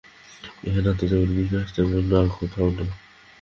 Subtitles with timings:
[0.63, 2.91] এখানে আত্মার যেমন বিকাশ, এমন আর কোথাও নয়।